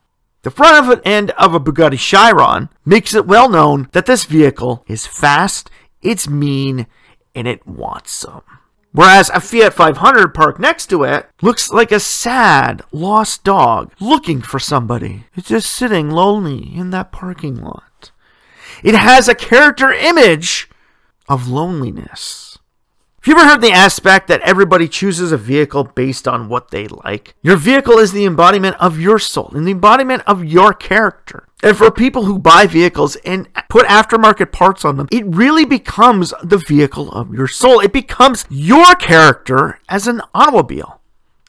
The 0.43 0.51
front 0.51 0.87
of 0.87 1.01
end 1.03 1.31
of 1.31 1.53
a 1.53 1.59
Bugatti 1.59 1.97
Chiron 1.97 2.69
makes 2.85 3.15
it 3.15 3.25
well 3.25 3.49
known 3.49 3.89
that 3.93 4.05
this 4.05 4.25
vehicle 4.25 4.83
is 4.87 5.07
fast, 5.07 5.69
it's 6.01 6.27
mean, 6.27 6.85
and 7.33 7.47
it 7.47 7.65
wants 7.65 8.11
some. 8.11 8.43
Whereas 8.91 9.31
a 9.31 9.39
Fiat 9.39 9.73
500 9.73 10.35
parked 10.35 10.59
next 10.59 10.87
to 10.87 11.03
it 11.03 11.27
looks 11.41 11.71
like 11.71 11.91
a 11.91 11.99
sad, 11.99 12.83
lost 12.91 13.43
dog 13.43 13.91
looking 13.99 14.41
for 14.41 14.59
somebody. 14.59 15.25
It's 15.33 15.47
just 15.47 15.71
sitting 15.71 16.11
lonely 16.11 16.75
in 16.75 16.91
that 16.91 17.11
parking 17.11 17.55
lot. 17.55 18.11
It 18.83 18.95
has 18.95 19.27
a 19.27 19.35
character 19.35 19.91
image 19.91 20.69
of 21.27 21.47
loneliness. 21.47 22.52
Have 23.23 23.37
you 23.37 23.39
ever 23.39 23.49
heard 23.49 23.61
the 23.61 23.71
aspect 23.71 24.27
that 24.27 24.41
everybody 24.41 24.85
chooses 24.89 25.31
a 25.31 25.37
vehicle 25.37 25.85
based 25.85 26.27
on 26.27 26.49
what 26.49 26.71
they 26.71 26.89
like? 26.89 27.35
Your 27.41 27.55
vehicle 27.55 27.97
is 27.97 28.11
the 28.11 28.25
embodiment 28.25 28.75
of 28.81 28.99
your 28.99 29.17
soul 29.17 29.49
and 29.55 29.65
the 29.65 29.71
embodiment 29.71 30.23
of 30.27 30.43
your 30.43 30.73
character. 30.73 31.47
And 31.63 31.77
for 31.77 31.89
people 31.89 32.25
who 32.25 32.37
buy 32.37 32.67
vehicles 32.67 33.15
and 33.23 33.47
put 33.69 33.85
aftermarket 33.85 34.51
parts 34.51 34.83
on 34.83 34.97
them, 34.97 35.07
it 35.09 35.25
really 35.25 35.63
becomes 35.63 36.33
the 36.43 36.61
vehicle 36.67 37.13
of 37.13 37.33
your 37.33 37.47
soul. 37.47 37.79
It 37.79 37.93
becomes 37.93 38.45
your 38.49 38.93
character 38.95 39.79
as 39.87 40.05
an 40.05 40.21
automobile. 40.33 40.99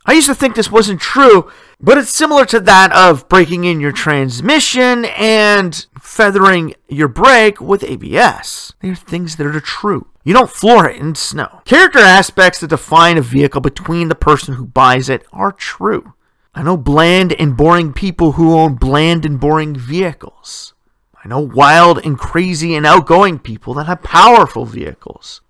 I 0.07 0.12
used 0.12 0.28
to 0.28 0.35
think 0.37 0.54
this 0.54 0.71
wasn't 0.71 1.00
true, 1.00 1.50
but 1.81 1.99
it's 1.99 2.14
similar 2.14 2.45
to 2.47 2.61
that 2.61 2.93
of 2.93 3.28
breaking 3.28 3.64
in 3.64 3.81
your 3.81 3.90
transmission 3.90 5.07
and 5.07 5.85
feathering 6.00 6.76
your 6.88 7.09
brake 7.09 7.61
with 7.61 7.83
ABS. 7.83 8.75
They're 8.81 8.95
things 8.95 9.35
that 9.35 9.47
are 9.49 9.59
true. 9.59 10.07
You 10.26 10.33
don't 10.33 10.50
floor 10.50 10.88
it 10.88 10.97
in 10.97 11.14
snow. 11.14 11.61
Character 11.66 11.99
aspects 11.99 12.61
that 12.61 12.69
define 12.69 13.19
a 13.19 13.23
vehicle 13.23 13.61
between 13.61 14.09
the 14.09 14.14
person 14.14 14.54
who 14.54 14.64
buys 14.64 15.11
it 15.11 15.26
are 15.35 15.52
true. 15.52 16.14
I 16.54 16.62
know 16.62 16.78
bland 16.78 17.35
and 17.35 17.57
boring 17.57 17.93
people 17.93 18.33
who 18.33 18.59
own 18.59 18.76
bland 18.76 19.26
and 19.26 19.38
boring 19.38 19.76
vehicles. 19.76 20.73
I 21.23 21.28
know 21.28 21.40
wild 21.40 22.04
and 22.04 22.19
crazy 22.19 22.75
and 22.75 22.87
outgoing 22.87 23.38
people 23.38 23.75
that 23.75 23.85
have 23.85 24.02
powerful 24.02 24.64
vehicles. 24.64 25.43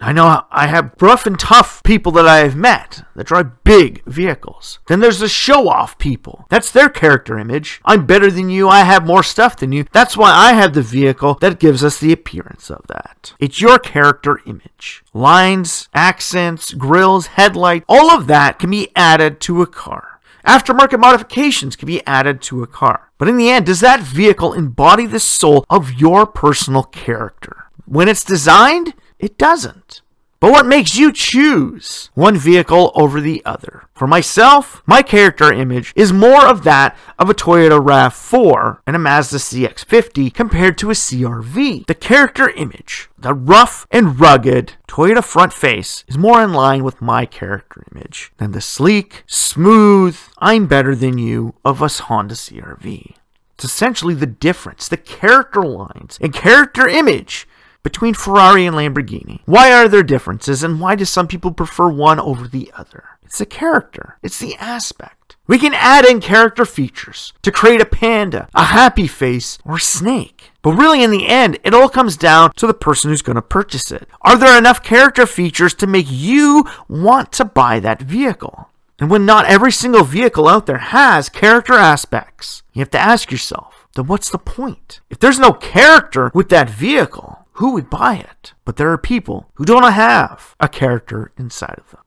I 0.00 0.12
know 0.12 0.44
I 0.50 0.66
have 0.66 0.94
rough 1.00 1.26
and 1.26 1.38
tough 1.38 1.82
people 1.82 2.10
that 2.12 2.26
I 2.26 2.38
have 2.38 2.56
met 2.56 3.04
that 3.14 3.26
drive 3.26 3.62
big 3.64 4.02
vehicles. 4.06 4.78
Then 4.86 5.00
there's 5.00 5.18
the 5.18 5.28
show 5.28 5.68
off 5.68 5.98
people. 5.98 6.46
That's 6.48 6.70
their 6.70 6.88
character 6.88 7.38
image. 7.38 7.80
I'm 7.84 8.06
better 8.06 8.30
than 8.30 8.48
you. 8.48 8.68
I 8.68 8.80
have 8.80 9.06
more 9.06 9.22
stuff 9.22 9.56
than 9.56 9.72
you. 9.72 9.84
That's 9.92 10.16
why 10.16 10.30
I 10.30 10.54
have 10.54 10.72
the 10.72 10.82
vehicle 10.82 11.34
that 11.40 11.60
gives 11.60 11.84
us 11.84 11.98
the 11.98 12.12
appearance 12.12 12.70
of 12.70 12.86
that. 12.88 13.34
It's 13.38 13.60
your 13.60 13.78
character 13.78 14.40
image. 14.46 15.04
Lines, 15.12 15.88
accents, 15.92 16.72
grills, 16.72 17.28
headlight, 17.28 17.84
all 17.88 18.10
of 18.10 18.26
that 18.28 18.58
can 18.58 18.70
be 18.70 18.88
added 18.96 19.40
to 19.42 19.60
a 19.60 19.66
car. 19.66 20.20
Aftermarket 20.46 20.98
modifications 20.98 21.76
can 21.76 21.86
be 21.86 22.04
added 22.06 22.40
to 22.42 22.62
a 22.62 22.66
car. 22.66 23.10
But 23.18 23.28
in 23.28 23.36
the 23.36 23.50
end, 23.50 23.66
does 23.66 23.80
that 23.80 24.00
vehicle 24.00 24.54
embody 24.54 25.06
the 25.06 25.20
soul 25.20 25.66
of 25.68 25.92
your 25.92 26.26
personal 26.26 26.84
character? 26.84 27.66
When 27.84 28.08
it's 28.08 28.24
designed, 28.24 28.94
it 29.20 29.38
doesn't. 29.38 30.02
But 30.40 30.52
what 30.52 30.64
makes 30.64 30.96
you 30.96 31.12
choose 31.12 32.08
one 32.14 32.34
vehicle 32.34 32.92
over 32.94 33.20
the 33.20 33.42
other? 33.44 33.90
For 33.92 34.06
myself, 34.06 34.82
my 34.86 35.02
character 35.02 35.52
image 35.52 35.92
is 35.94 36.14
more 36.14 36.46
of 36.46 36.64
that 36.64 36.96
of 37.18 37.28
a 37.28 37.34
Toyota 37.34 37.78
RAV4 37.78 38.78
and 38.86 38.96
a 38.96 38.98
Mazda 38.98 39.36
CX50 39.36 40.32
compared 40.32 40.78
to 40.78 40.88
a 40.88 40.94
CRV. 40.94 41.86
The 41.86 41.94
character 41.94 42.48
image, 42.48 43.10
the 43.18 43.34
rough 43.34 43.86
and 43.90 44.18
rugged 44.18 44.72
Toyota 44.88 45.22
front 45.22 45.52
face, 45.52 46.04
is 46.08 46.16
more 46.16 46.42
in 46.42 46.54
line 46.54 46.84
with 46.84 47.02
my 47.02 47.26
character 47.26 47.84
image 47.94 48.32
than 48.38 48.52
the 48.52 48.62
sleek, 48.62 49.24
smooth, 49.26 50.16
I'm 50.38 50.66
better 50.66 50.94
than 50.94 51.18
you 51.18 51.54
of 51.66 51.82
a 51.82 51.88
Honda 51.88 52.34
CRV. 52.34 53.14
It's 53.56 53.64
essentially 53.66 54.14
the 54.14 54.24
difference, 54.24 54.88
the 54.88 54.96
character 54.96 55.62
lines 55.62 56.18
and 56.22 56.32
character 56.32 56.88
image 56.88 57.46
between 57.82 58.14
Ferrari 58.14 58.66
and 58.66 58.76
Lamborghini? 58.76 59.40
Why 59.46 59.72
are 59.72 59.88
there 59.88 60.02
differences 60.02 60.62
and 60.62 60.80
why 60.80 60.94
do 60.94 61.04
some 61.04 61.26
people 61.26 61.52
prefer 61.52 61.88
one 61.88 62.20
over 62.20 62.46
the 62.46 62.70
other? 62.76 63.04
It's 63.22 63.38
the 63.38 63.46
character, 63.46 64.18
it's 64.22 64.38
the 64.38 64.56
aspect. 64.56 65.36
We 65.46 65.58
can 65.58 65.74
add 65.74 66.04
in 66.04 66.20
character 66.20 66.64
features 66.64 67.32
to 67.42 67.50
create 67.50 67.80
a 67.80 67.84
panda, 67.84 68.48
a 68.54 68.64
happy 68.64 69.08
face, 69.08 69.58
or 69.64 69.76
a 69.76 69.80
snake. 69.80 70.50
But 70.62 70.74
really, 70.74 71.02
in 71.02 71.10
the 71.10 71.26
end, 71.26 71.58
it 71.64 71.74
all 71.74 71.88
comes 71.88 72.16
down 72.16 72.52
to 72.56 72.66
the 72.68 72.74
person 72.74 73.10
who's 73.10 73.22
going 73.22 73.36
to 73.36 73.42
purchase 73.42 73.90
it. 73.90 74.08
Are 74.22 74.36
there 74.36 74.56
enough 74.56 74.82
character 74.82 75.26
features 75.26 75.74
to 75.74 75.88
make 75.88 76.06
you 76.08 76.64
want 76.88 77.32
to 77.32 77.44
buy 77.44 77.80
that 77.80 78.02
vehicle? 78.02 78.68
And 79.00 79.10
when 79.10 79.26
not 79.26 79.46
every 79.46 79.72
single 79.72 80.04
vehicle 80.04 80.46
out 80.46 80.66
there 80.66 80.78
has 80.78 81.28
character 81.28 81.72
aspects, 81.72 82.62
you 82.72 82.80
have 82.80 82.90
to 82.90 83.00
ask 83.00 83.32
yourself, 83.32 83.88
then 83.96 84.06
what's 84.06 84.30
the 84.30 84.38
point? 84.38 85.00
If 85.10 85.18
there's 85.18 85.38
no 85.38 85.52
character 85.52 86.30
with 86.34 86.48
that 86.50 86.70
vehicle, 86.70 87.39
who 87.60 87.72
would 87.72 87.90
buy 87.90 88.14
it? 88.14 88.54
But 88.64 88.78
there 88.78 88.90
are 88.90 88.96
people 88.96 89.50
who 89.56 89.66
don't 89.66 89.92
have 89.92 90.56
a 90.58 90.66
character 90.66 91.30
inside 91.36 91.76
of 91.76 91.90
them. 91.90 92.00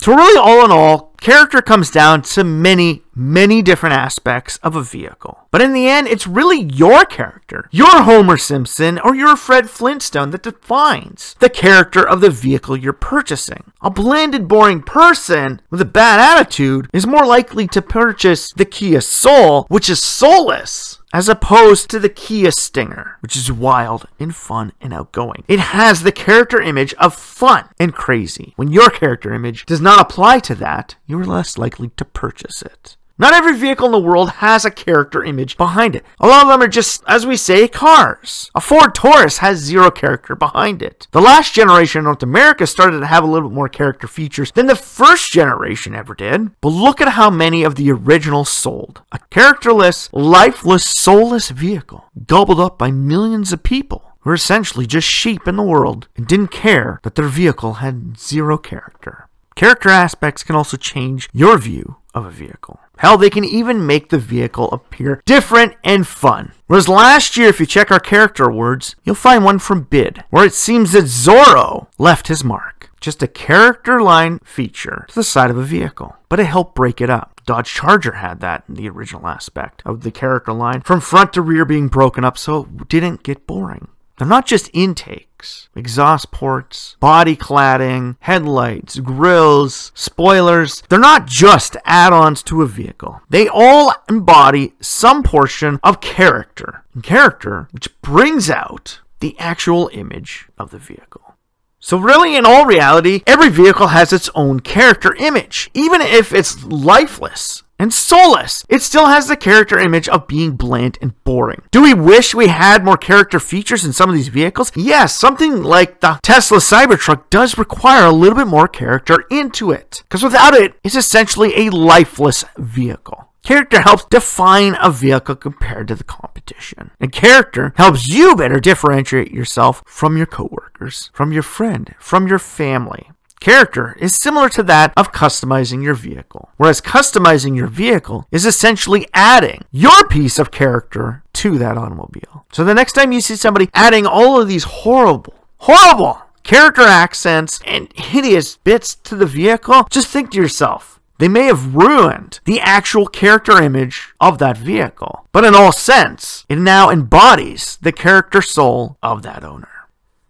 So, 0.00 0.12
really, 0.12 0.36
all 0.36 0.64
in 0.64 0.72
all, 0.72 1.14
character 1.20 1.62
comes 1.62 1.88
down 1.88 2.22
to 2.22 2.42
many, 2.42 3.02
many 3.14 3.62
different 3.62 3.94
aspects 3.94 4.58
of 4.64 4.74
a 4.74 4.82
vehicle. 4.82 5.46
But 5.52 5.62
in 5.62 5.72
the 5.72 5.88
end, 5.88 6.08
it's 6.08 6.26
really 6.26 6.62
your 6.64 7.04
character, 7.04 7.68
your 7.70 8.02
Homer 8.02 8.36
Simpson 8.36 8.98
or 8.98 9.14
your 9.14 9.36
Fred 9.36 9.70
Flintstone 9.70 10.30
that 10.30 10.42
defines 10.42 11.36
the 11.38 11.48
character 11.48 12.06
of 12.06 12.20
the 12.20 12.30
vehicle 12.30 12.76
you're 12.76 12.92
purchasing. 12.92 13.72
A 13.80 13.88
bland 13.88 14.34
and 14.34 14.48
boring 14.48 14.82
person 14.82 15.62
with 15.70 15.80
a 15.80 15.86
bad 15.86 16.18
attitude 16.18 16.90
is 16.92 17.06
more 17.06 17.24
likely 17.24 17.68
to 17.68 17.80
purchase 17.80 18.52
the 18.52 18.64
Kia 18.64 19.00
Soul, 19.00 19.66
which 19.68 19.88
is 19.88 20.02
soulless 20.02 20.98
as 21.16 21.30
opposed 21.30 21.88
to 21.88 21.98
the 21.98 22.10
Kia 22.10 22.50
Stinger, 22.50 23.16
which 23.20 23.36
is 23.36 23.50
wild 23.50 24.06
and 24.20 24.36
fun 24.36 24.70
and 24.82 24.92
outgoing. 24.92 25.44
It 25.48 25.58
has 25.58 26.02
the 26.02 26.12
character 26.12 26.60
image 26.60 26.92
of 26.98 27.14
fun 27.14 27.70
and 27.80 27.94
crazy. 27.94 28.52
When 28.56 28.70
your 28.70 28.90
character 28.90 29.32
image 29.32 29.64
does 29.64 29.80
not 29.80 29.98
apply 29.98 30.40
to 30.40 30.54
that, 30.56 30.96
you 31.06 31.18
are 31.18 31.24
less 31.24 31.56
likely 31.56 31.88
to 31.96 32.04
purchase 32.04 32.60
it. 32.60 32.98
Not 33.18 33.32
every 33.32 33.56
vehicle 33.56 33.86
in 33.86 33.92
the 33.92 33.98
world 33.98 34.28
has 34.30 34.66
a 34.66 34.70
character 34.70 35.24
image 35.24 35.56
behind 35.56 35.96
it. 35.96 36.04
A 36.20 36.26
lot 36.26 36.42
of 36.42 36.48
them 36.48 36.60
are 36.60 36.68
just, 36.68 37.02
as 37.06 37.24
we 37.24 37.36
say, 37.36 37.66
cars. 37.66 38.50
A 38.54 38.60
Ford 38.60 38.94
Taurus 38.94 39.38
has 39.38 39.56
zero 39.58 39.90
character 39.90 40.36
behind 40.36 40.82
it. 40.82 41.08
The 41.12 41.22
last 41.22 41.54
generation 41.54 42.00
in 42.00 42.04
North 42.04 42.22
America 42.22 42.66
started 42.66 43.00
to 43.00 43.06
have 43.06 43.24
a 43.24 43.26
little 43.26 43.48
bit 43.48 43.54
more 43.54 43.70
character 43.70 44.06
features 44.06 44.52
than 44.52 44.66
the 44.66 44.76
first 44.76 45.32
generation 45.32 45.94
ever 45.94 46.14
did. 46.14 46.50
But 46.60 46.68
look 46.68 47.00
at 47.00 47.12
how 47.12 47.30
many 47.30 47.62
of 47.62 47.76
the 47.76 47.90
originals 47.90 48.50
sold. 48.50 49.00
A 49.12 49.18
characterless, 49.30 50.10
lifeless, 50.12 50.84
soulless 50.84 51.48
vehicle, 51.48 52.04
gobbled 52.26 52.60
up 52.60 52.76
by 52.76 52.90
millions 52.90 53.50
of 53.50 53.62
people 53.62 54.12
who 54.20 54.30
were 54.30 54.34
essentially 54.34 54.86
just 54.86 55.08
sheep 55.08 55.48
in 55.48 55.56
the 55.56 55.62
world 55.62 56.08
and 56.16 56.26
didn't 56.26 56.48
care 56.48 57.00
that 57.02 57.14
their 57.14 57.28
vehicle 57.28 57.74
had 57.74 58.18
zero 58.18 58.58
character. 58.58 59.28
Character 59.54 59.88
aspects 59.88 60.42
can 60.42 60.54
also 60.54 60.76
change 60.76 61.30
your 61.32 61.56
view 61.56 61.96
of 62.14 62.26
a 62.26 62.30
vehicle. 62.30 62.78
Hell, 62.96 63.18
they 63.18 63.30
can 63.30 63.44
even 63.44 63.86
make 63.86 64.08
the 64.08 64.18
vehicle 64.18 64.70
appear 64.72 65.22
different 65.26 65.74
and 65.84 66.06
fun. 66.06 66.52
Whereas 66.66 66.88
last 66.88 67.36
year, 67.36 67.48
if 67.48 67.60
you 67.60 67.66
check 67.66 67.90
our 67.90 68.00
character 68.00 68.44
awards, 68.44 68.96
you'll 69.04 69.14
find 69.14 69.44
one 69.44 69.58
from 69.58 69.84
BYD, 69.86 70.24
where 70.30 70.46
it 70.46 70.54
seems 70.54 70.92
that 70.92 71.04
Zorro 71.04 71.88
left 71.98 72.28
his 72.28 72.42
mark. 72.42 72.90
Just 73.00 73.22
a 73.22 73.28
character 73.28 74.00
line 74.00 74.40
feature 74.42 75.04
to 75.08 75.14
the 75.14 75.22
side 75.22 75.50
of 75.50 75.58
a 75.58 75.62
vehicle, 75.62 76.16
but 76.28 76.40
it 76.40 76.46
helped 76.46 76.74
break 76.74 77.00
it 77.00 77.10
up. 77.10 77.40
Dodge 77.44 77.72
Charger 77.72 78.12
had 78.12 78.40
that 78.40 78.64
in 78.68 78.74
the 78.74 78.88
original 78.88 79.28
aspect 79.28 79.82
of 79.84 80.00
the 80.00 80.10
character 80.10 80.52
line, 80.52 80.80
from 80.80 81.00
front 81.00 81.32
to 81.34 81.42
rear 81.42 81.64
being 81.64 81.88
broken 81.88 82.24
up 82.24 82.36
so 82.36 82.66
it 82.80 82.88
didn't 82.88 83.22
get 83.22 83.46
boring. 83.46 83.88
They're 84.18 84.26
not 84.26 84.46
just 84.46 84.70
intakes, 84.72 85.68
exhaust 85.74 86.30
ports, 86.30 86.96
body 87.00 87.36
cladding, 87.36 88.16
headlights, 88.20 88.98
grills, 88.98 89.92
spoilers. 89.94 90.82
They're 90.88 90.98
not 90.98 91.26
just 91.26 91.76
add 91.84 92.12
ons 92.14 92.42
to 92.44 92.62
a 92.62 92.66
vehicle. 92.66 93.20
They 93.28 93.46
all 93.46 93.92
embody 94.08 94.72
some 94.80 95.22
portion 95.22 95.78
of 95.82 96.00
character. 96.00 96.84
Character 97.02 97.68
which 97.72 98.00
brings 98.00 98.48
out 98.48 99.00
the 99.20 99.38
actual 99.38 99.90
image 99.92 100.48
of 100.58 100.70
the 100.70 100.78
vehicle. 100.78 101.34
So, 101.78 101.98
really, 101.98 102.34
in 102.36 102.46
all 102.46 102.64
reality, 102.64 103.22
every 103.26 103.50
vehicle 103.50 103.88
has 103.88 104.12
its 104.12 104.30
own 104.34 104.60
character 104.60 105.14
image, 105.14 105.70
even 105.74 106.00
if 106.00 106.32
it's 106.32 106.64
lifeless 106.64 107.62
and 107.78 107.92
soulless. 107.92 108.64
It 108.68 108.82
still 108.82 109.06
has 109.06 109.28
the 109.28 109.36
character 109.36 109.78
image 109.78 110.08
of 110.08 110.26
being 110.26 110.56
bland 110.56 110.98
and 111.00 111.12
boring. 111.24 111.62
Do 111.70 111.82
we 111.82 111.94
wish 111.94 112.34
we 112.34 112.48
had 112.48 112.84
more 112.84 112.96
character 112.96 113.38
features 113.38 113.84
in 113.84 113.92
some 113.92 114.08
of 114.08 114.16
these 114.16 114.28
vehicles? 114.28 114.72
Yes, 114.74 115.14
something 115.14 115.62
like 115.62 116.00
the 116.00 116.18
Tesla 116.22 116.58
Cybertruck 116.58 117.30
does 117.30 117.58
require 117.58 118.06
a 118.06 118.12
little 118.12 118.36
bit 118.36 118.46
more 118.46 118.68
character 118.68 119.24
into 119.30 119.70
it, 119.70 120.02
because 120.02 120.22
without 120.22 120.54
it, 120.54 120.74
it's 120.82 120.94
essentially 120.94 121.66
a 121.66 121.70
lifeless 121.70 122.44
vehicle. 122.56 123.26
Character 123.42 123.80
helps 123.80 124.04
define 124.06 124.76
a 124.82 124.90
vehicle 124.90 125.36
compared 125.36 125.86
to 125.86 125.94
the 125.94 126.02
competition. 126.02 126.90
And 126.98 127.12
character 127.12 127.72
helps 127.76 128.08
you 128.08 128.34
better 128.34 128.58
differentiate 128.58 129.30
yourself 129.30 129.84
from 129.86 130.16
your 130.16 130.26
coworkers, 130.26 131.10
from 131.12 131.30
your 131.32 131.44
friend, 131.44 131.94
from 132.00 132.26
your 132.26 132.40
family. 132.40 133.10
Character 133.40 133.96
is 134.00 134.16
similar 134.16 134.48
to 134.50 134.62
that 134.64 134.92
of 134.96 135.12
customizing 135.12 135.82
your 135.82 135.94
vehicle, 135.94 136.50
whereas 136.56 136.80
customizing 136.80 137.56
your 137.56 137.68
vehicle 137.68 138.26
is 138.32 138.46
essentially 138.46 139.06
adding 139.14 139.62
your 139.70 140.06
piece 140.08 140.38
of 140.38 140.50
character 140.50 141.22
to 141.34 141.58
that 141.58 141.76
automobile. 141.76 142.46
So 142.52 142.64
the 142.64 142.74
next 142.74 142.92
time 142.92 143.12
you 143.12 143.20
see 143.20 143.36
somebody 143.36 143.68
adding 143.74 144.06
all 144.06 144.40
of 144.40 144.48
these 144.48 144.64
horrible, 144.64 145.34
horrible 145.58 146.22
character 146.42 146.82
accents 146.82 147.60
and 147.66 147.92
hideous 147.94 148.56
bits 148.56 148.94
to 148.94 149.16
the 149.16 149.26
vehicle, 149.26 149.86
just 149.90 150.08
think 150.08 150.30
to 150.30 150.38
yourself, 150.38 151.00
they 151.18 151.28
may 151.28 151.44
have 151.44 151.74
ruined 151.74 152.40
the 152.44 152.60
actual 152.60 153.06
character 153.06 153.60
image 153.62 154.12
of 154.20 154.38
that 154.38 154.58
vehicle, 154.58 155.26
but 155.32 155.44
in 155.44 155.54
all 155.54 155.72
sense, 155.72 156.44
it 156.48 156.58
now 156.58 156.90
embodies 156.90 157.78
the 157.80 157.92
character 157.92 158.42
soul 158.42 158.98
of 159.02 159.22
that 159.22 159.44
owner. 159.44 159.68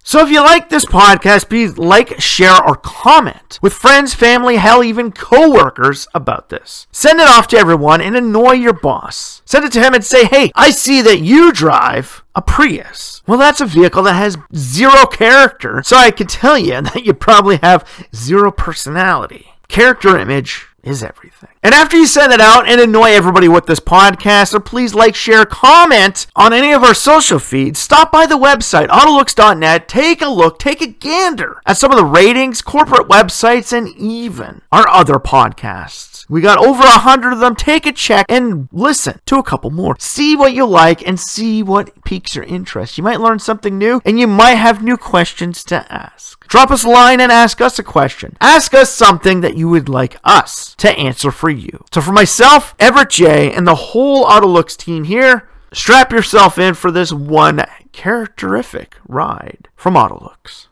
So 0.09 0.25
if 0.25 0.31
you 0.31 0.41
like 0.41 0.69
this 0.69 0.85
podcast, 0.85 1.49
please 1.49 1.79
like, 1.79 2.21
share, 2.21 2.65
or 2.65 2.77
comment 2.77 3.59
with 3.61 3.73
friends, 3.73 4.15
family, 4.15 4.55
hell, 4.55 4.85
even 4.85 5.11
coworkers 5.11 6.07
about 6.15 6.49
this. 6.49 6.87
Send 6.93 7.19
it 7.19 7.27
off 7.27 7.49
to 7.49 7.59
everyone 7.59 8.01
and 8.01 8.15
annoy 8.15 8.53
your 8.53 8.73
boss. 8.73 9.43
Send 9.45 9.65
it 9.65 9.73
to 9.73 9.83
him 9.83 9.95
and 9.95 10.05
say, 10.05 10.25
hey, 10.25 10.53
I 10.55 10.71
see 10.71 11.03
that 11.03 11.23
you 11.23 11.53
drive 11.53 12.23
a 12.37 12.41
Prius. 12.41 13.25
Well, 13.27 13.37
that's 13.37 13.61
a 13.61 13.67
vehicle 13.67 14.05
that 14.05 14.15
has 14.15 14.39
zero 14.55 15.07
character, 15.07 15.83
so 15.83 15.97
I 15.97 16.13
can 16.13 16.29
tell 16.29 16.57
you 16.57 16.81
that 16.83 17.05
you 17.05 17.13
probably 17.13 17.57
have 17.57 17.85
zero 18.15 18.53
personality. 18.53 19.55
Character 19.67 20.17
image 20.17 20.69
is 20.85 21.03
everything. 21.03 21.56
And 21.67 21.75
after 21.75 21.97
you 21.97 22.07
send 22.07 22.33
it 22.33 22.41
out 22.41 22.69
and 22.69 22.81
annoy 22.81 23.11
everybody 23.11 23.49
with 23.49 23.67
this 23.67 23.81
podcast, 23.81 24.65
please 24.65 24.95
like, 24.95 25.17
share, 25.17 25.45
comment 25.45 26.29
on 26.37 26.53
any 26.53 26.73
of 26.73 26.85
our 26.85 26.95
social 26.95 27.41
feeds. 27.41 27.81
Stop 27.81 28.13
by 28.13 28.25
the 28.25 28.39
website, 28.39 28.87
autolux.net. 28.87 29.89
Take 29.89 30.23
a 30.23 30.29
look, 30.29 30.61
take 30.61 30.81
a 30.81 30.87
gander 30.87 31.61
at 31.67 31.77
some 31.77 31.91
of 31.91 31.97
the 31.97 32.05
ratings, 32.05 32.63
corporate 32.63 33.09
websites, 33.09 33.77
and 33.77 33.89
even 33.99 34.63
our 34.71 34.89
other 34.89 35.15
podcasts. 35.15 36.17
We 36.29 36.41
got 36.41 36.65
over 36.65 36.83
a 36.83 36.99
hundred 36.99 37.33
of 37.33 37.39
them. 37.39 37.55
Take 37.55 37.87
a 37.87 37.93
check 37.93 38.27
and 38.29 38.69
listen 38.73 39.21
to 39.27 39.39
a 39.39 39.45
couple 39.45 39.71
more. 39.71 39.97
See 39.99 40.37
what 40.37 40.55
you 40.55 40.67
like 40.67 41.07
and 41.07 41.21
see 41.21 41.63
what 41.63 42.05
piques 42.05 42.35
your 42.35 42.45
interest. 42.45 42.99
You 42.99 43.05
might 43.05 43.21
learn 43.21 43.39
something 43.39 43.79
new 43.79 44.01
and 44.05 44.19
you 44.19 44.27
might 44.27 44.55
have 44.55 44.83
new 44.83 44.97
questions 44.97 45.63
to 45.65 45.93
ask. 45.93 46.47
Drop 46.49 46.71
us 46.71 46.85
a 46.85 46.89
line 46.89 47.21
and 47.21 47.31
ask 47.31 47.61
us 47.61 47.79
a 47.79 47.83
question. 47.83 48.37
Ask 48.41 48.75
us 48.75 48.93
something 48.93 49.41
that 49.41 49.57
you 49.57 49.69
would 49.69 49.89
like 49.89 50.17
us 50.25 50.75
to 50.77 50.91
answer 50.91 51.31
for 51.31 51.51
you. 51.51 51.56
So 51.93 52.01
for 52.01 52.13
myself, 52.13 52.75
Everett 52.79 53.11
J, 53.11 53.53
and 53.53 53.67
the 53.67 53.75
whole 53.75 54.27
Autolux 54.27 54.77
team 54.77 55.05
here, 55.05 55.49
strap 55.73 56.13
yourself 56.13 56.59
in 56.59 56.75
for 56.75 56.91
this 56.91 57.13
one 57.13 57.65
characterific 57.93 58.95
ride 59.09 59.69
from 59.75 59.95
Autolux. 59.95 60.69